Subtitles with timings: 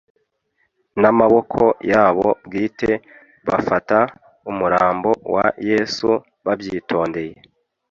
[1.01, 2.91] N'amaboko yabo bwite
[3.47, 3.97] bafata
[4.49, 6.09] umurambo wa Yesu
[6.45, 7.33] babyitondeye